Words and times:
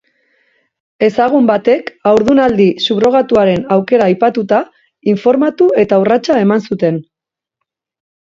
Ezagun 1.07 1.49
batek 1.49 1.89
haurdunaldi 2.11 2.65
subrogatuaren 2.85 3.67
aukera 3.75 4.07
aipatuta, 4.13 4.61
informatu 5.13 5.67
eta 5.83 6.01
urratsa 6.05 6.39
eman 6.47 6.65
zuten. 6.73 6.99